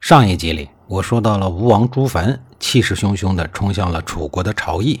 [0.00, 5.00] 上一集里，我说到了吴王朱凡气势汹汹地冲向了楚国的朝邑。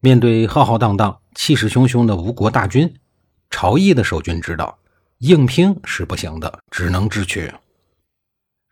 [0.00, 2.92] 面对浩浩荡荡、气势汹汹的吴国大军，
[3.48, 4.76] 朝邑的守军知道
[5.18, 7.52] 硬拼是不行的，只能智取。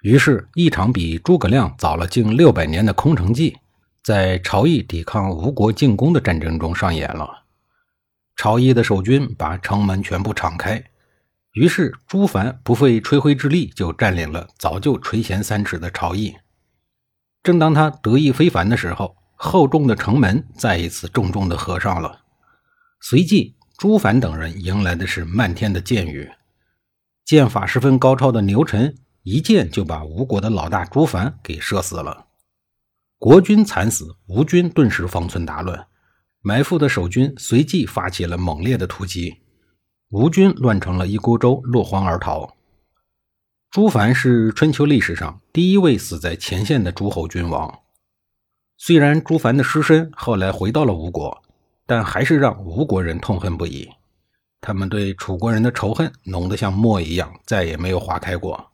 [0.02, 3.56] 于是，一场比诸葛亮早了近六百年的空城计，
[4.02, 7.44] 在朝邑抵抗吴国进攻的战争中上演了。
[8.36, 10.84] 朝邑的守军把城门全部敞开。
[11.54, 16.34] 于是，朱凡不费吹灰之力就占领了早就垂涎三尺的朝邑。
[17.44, 22.22] 正当他得意非凡的时候，厚重的城门再一次重重地合上了。
[23.00, 26.28] 随即，朱凡等人迎来的是漫天的箭雨。
[27.24, 32.26] 剑法十分高超的牛臣一箭就把吴国的老大朱凡给射死了。
[33.16, 35.86] 国军惨死，吴军顿时方寸大乱。
[36.40, 39.43] 埋伏的守军随即发起了猛烈的突击。
[40.16, 42.54] 吴军乱成了一锅粥，落荒而逃。
[43.72, 47.80] 朱凡是春秋历史上第一位死在前线的诸侯君王。
[48.76, 51.42] 虽然朱凡的尸身后来回到了吴国，
[51.84, 53.90] 但还是让吴国人痛恨不已。
[54.60, 58.70] 他们对楚国人的仇恨浓得像墨一样，再也没有化开过。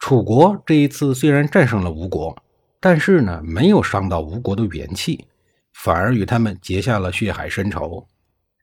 [0.00, 2.36] 楚国这一次虽然战胜了吴国，
[2.78, 5.26] 但是呢，没有伤到吴国的元气，
[5.72, 8.06] 反而与他们结下了血海深仇。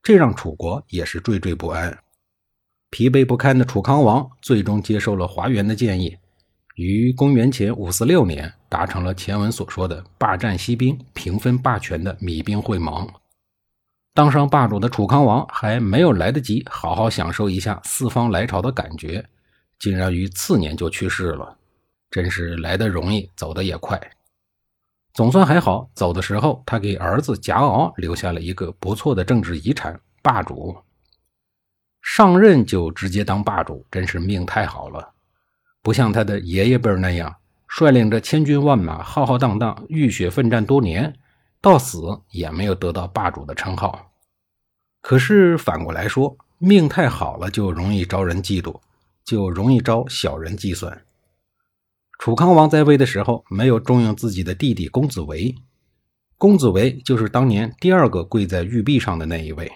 [0.04, 1.98] 这让楚国也是惴惴不安。
[2.90, 6.16] 疲惫不堪的楚康王最终接受了华元的建议，
[6.76, 13.10] 于公元前五四六年达成了前文所说的霸占西兵、平分霸权的弭兵会盟。
[14.14, 19.26] 当上霸主的楚康王还没有来得及好好享受一下四方来朝的感觉，
[19.80, 21.58] 竟然于次年就去世了。
[22.12, 24.00] 真是来得容易，走得也快。
[25.14, 30.76] 总算还好，走的时候他给儿子贾敖留下了一个不错的政治遗产——霸主。
[32.02, 35.08] 上任就直接当霸主，真是命太好了。
[35.84, 37.34] 不像他的爷爷辈那样，
[37.68, 41.14] 率领着千军万马浩浩荡荡浴血奋战多年，
[41.62, 44.12] 到死也没有得到霸主的称号。
[45.02, 48.80] 可是反过来说，命太好了就容易招人嫉妒，
[49.24, 51.06] 就容易招小人计算。
[52.24, 55.54] 楚康王在位的时候，没有重用自己的弟弟公子围。
[56.38, 59.70] 公子围就是当年第二个跪在玉璧上的那一位。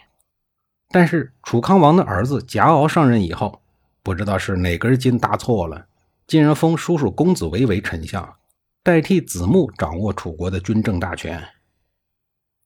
[0.88, 3.62] 但是楚康王的儿子夹敖上任以后，
[4.02, 5.88] 不知道是哪根筋搭错了，
[6.25, 8.35] 竟然封叔叔公子围为丞相，
[8.81, 11.44] 代替子木掌握楚国的军政大权。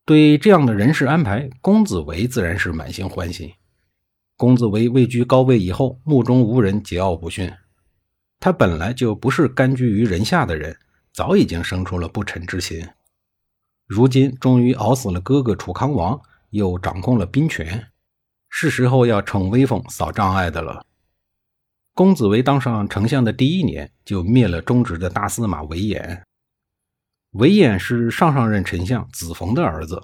[0.05, 3.55] 对这样的人事安排，公子围自然是满心欢喜。
[4.37, 7.51] 公子围位居高位以后，目中无人，桀骜不驯。
[8.41, 10.75] 他本来就不是甘居于人下的人，
[11.13, 12.83] 早已经生出了不臣之心。
[13.85, 16.19] 如今终于熬死了哥哥楚康王，
[16.49, 17.89] 又掌控了兵权，
[18.49, 20.83] 是时候要逞威风、扫障碍的了。
[21.93, 26.23] 公子围当上丞相的第一年，就灭了忠直的大司马韦衍。
[27.33, 30.01] 韦衍是上上任丞相子冯的儿子，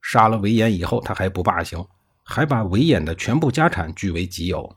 [0.00, 1.86] 杀了韦衍以后，他还不罢休，
[2.22, 4.74] 还把韦衍的全部家产据为己有。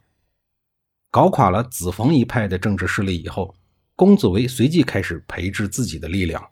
[1.10, 3.56] 搞垮了子冯一派的政治势力以后，
[3.96, 6.50] 公子围随即开始培植自己的力量，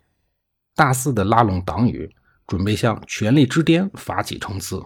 [0.74, 2.10] 大肆的拉拢党羽，
[2.46, 4.82] 准备向权力之巅发起冲刺。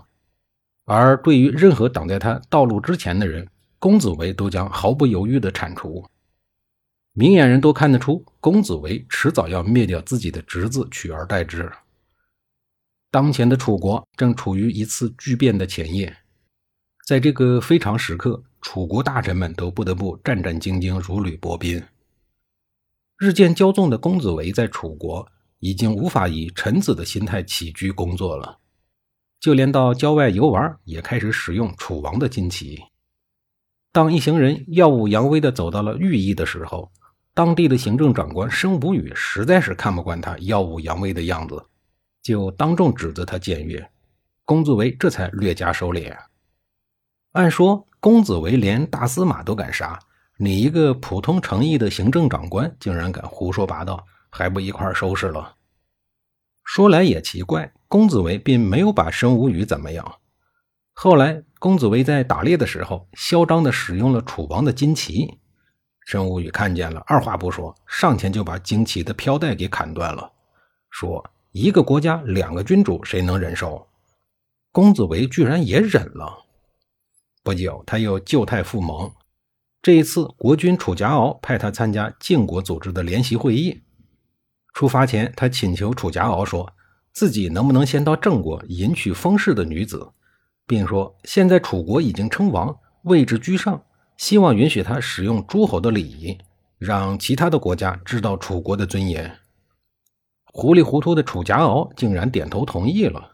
[0.84, 3.48] 而对于任何挡在他道路之前的人，
[3.78, 6.04] 公子围都将毫不犹豫地铲除。
[7.12, 11.70] 明眼人都看得出，公子围迟早要灭掉自己的侄子，取而代之。
[13.10, 16.16] 当前的楚国正处于一次巨变的前夜，
[17.10, 18.40] 在这个非常时刻。
[18.60, 21.82] 楚国大臣们都不得不战战兢兢，如履薄冰。
[23.18, 25.26] 日渐骄纵的公子围在楚国
[25.58, 28.58] 已经无法以臣子的心态起居工作了，
[29.40, 32.78] 就连到郊外游玩也开始使用楚王的旌旗。
[33.90, 36.92] 当一行人耀武扬威地走到了御邑的时候，
[37.34, 41.60] 当地的行政长官申无宇实在是看不惯他耀武扬威的样子，
[42.22, 43.84] 就当众指责他僭越。
[44.44, 46.16] 公子围这才略加收敛。
[47.32, 47.86] 按说。
[48.02, 49.98] 公子围连大司马都敢杀，
[50.38, 55.56] 你一个普通诚意的行政长官，竟然敢胡说八道，还不一块收拾了？
[56.64, 60.14] 说来也奇怪，公子围并没有把申无宇怎么样。
[60.94, 65.38] 后来，公子围在打猎的时候，嚣张地使用了楚王的金旗，
[66.06, 70.32] 申无宇看见了，二话不说，上前就把旌旗的飘带给砍断了，
[70.88, 71.22] 说
[71.52, 73.86] ：“一个国家两个君主，谁能忍受？”
[74.72, 76.46] 公子维居然也忍了。
[77.50, 79.10] 不久，他又旧态复萌。
[79.82, 83.82] 这一次，国君楚家敖派他参加晋国组织的联席会议。
[84.72, 86.72] 出发前，他请求楚家敖说
[87.12, 90.12] 自己能不能先到郑国迎娶封氏的女子，
[90.64, 93.82] 并说现在楚国已经称王，位置居上。
[94.16, 96.38] 希望允许他使用诸侯的礼仪，
[96.78, 99.38] 让其他的国家知道楚国的尊严。
[100.52, 103.32] 糊里糊涂的楚家敖竟然点头同意了。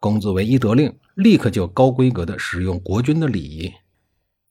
[0.00, 3.72] 公子为一得令，立刻就高规格的使用国君的礼仪，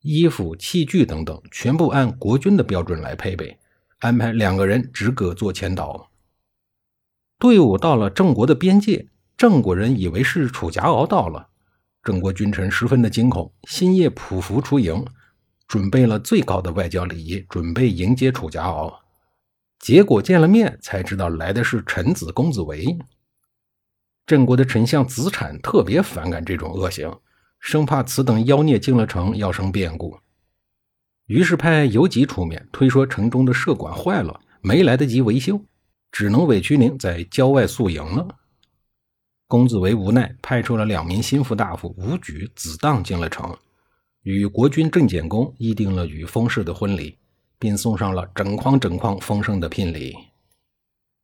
[0.01, 3.57] 衣服、器具等等，全部按国君的标准来配备，
[3.99, 6.11] 安排两个人直戈做前导。
[7.39, 11.47] 队伍到了郑国的边界，郑国人以为是楚家敖到了，
[12.03, 15.03] 郑国君臣十分的惊恐，星夜匍匐出营。
[15.67, 19.01] 准备了最高的外交礼仪，准备迎接楚家敖。
[19.79, 22.97] 结果见了面，才知道来的是臣子公子维。
[24.29, 27.11] 郑国的丞相子产特别反感这种恶行，
[27.59, 30.15] 生怕此等妖孽进了城要生变故，
[31.25, 35.59] 于是派游吉出面推说城中的射管坏了，没来得及维修，
[36.11, 38.27] 只能委屈您在郊外宿营了。
[39.47, 43.57] 公子维无奈，派出了两名心腹大夫武举、子当进了城。
[44.21, 47.17] 与国君郑简公议定了与封氏的婚礼，
[47.57, 50.15] 并送上了整筐整筐丰盛的聘礼。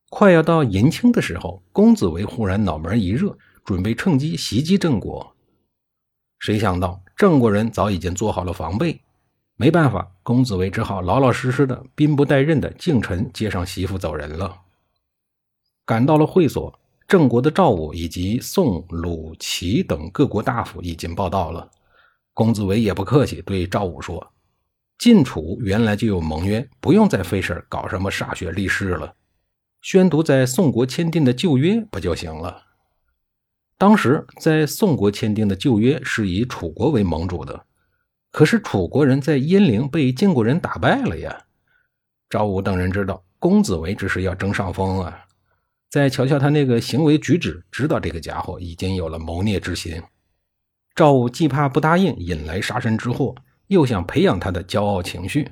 [0.10, 5.36] 快要到迎亲的时候，公子维忽然脑门一热，准备趁机袭击郑国。
[6.40, 9.02] 谁想到郑国人早已经做好了防备，
[9.56, 14.56] 没办法，公子维只好老老实实的兵不带刃的进城接上媳妇走人了。
[15.86, 21.70] 赶到了会所，郑国的赵武以及宋、鲁、齐等各国大夫已经报道了。
[22.34, 24.34] 公子维也不客气，对赵武说
[25.00, 29.14] ：“晋楚原来就有盟约，不用再费事搞什么歃血立誓了，
[29.86, 32.64] 宣读在宋国签订的旧约不就行了？”
[33.78, 37.68] 当时在宋国签订的旧约是以楚国为盟主的，
[38.32, 41.40] 可是楚国人在鄢陵被晋国人打败了呀。
[42.32, 45.24] 赵武等人知道公子围只是要争上风啊，
[45.92, 50.02] 再瞧瞧他那个行为举止，知道这个家伙已经有了谋逆之心。
[50.96, 53.36] 赵武既怕不答应引来杀身之祸，
[53.68, 55.52] 又想培养他的骄傲情绪，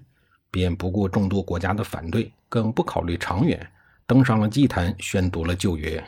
[0.50, 3.70] 便不顾众多国家的反对，更不考虑长远，
[4.06, 6.04] 登上了祭坛，宣读了旧约。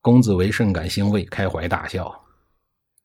[0.00, 2.24] 公子维甚感欣慰，开怀大笑。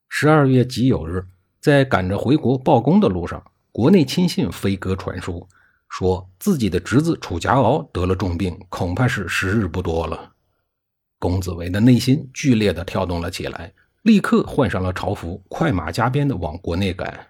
[0.08, 1.26] 十二月己酉日，
[1.60, 5.48] 在赶着回国报功的路上，国内亲信飞鸽传书，
[5.88, 10.34] 说自己的侄子楚家敖得了重病，恐怕是时日不多了。
[11.20, 13.74] 公子维的内心剧烈的跳动了起来。
[14.04, 17.28] 立刻换上了朝服，快马加鞭地往国内赶。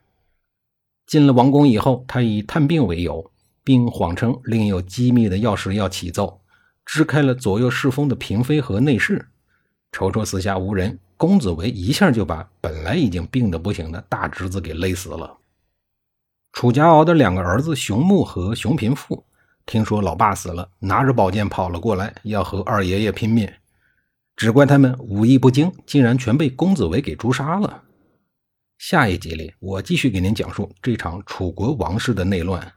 [1.07, 3.31] 进了王宫以后，他以探病为由，
[3.63, 6.39] 并谎称另有机密的要事要启奏，
[6.92, 9.24] 支开了左右侍奉的嫔妃和内侍。
[9.92, 15.38] 瞅瞅四下无人，公子维一下就把本来已经病得不行的大侄子给勒死了。
[16.52, 19.24] 楚家敖的两个儿子熊木和熊平富，
[19.68, 23.48] 听说老爸死了，拿着宝剑跑了过来，要和二爷爷拼命。
[24.36, 27.84] 只怪他们武艺不精，竟然全被公子维给诛杀了。
[28.80, 32.74] 下一集里，我继续给您讲述这场楚国王室的内乱。